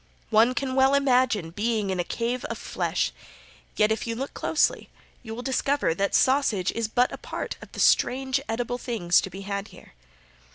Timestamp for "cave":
2.03-2.43